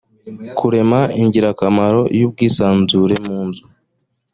kurema 0.57 0.99
ingirakamaro 1.21 2.01
y 2.17 2.21
ubwisanzure 2.25 3.15
munzu 3.25 3.63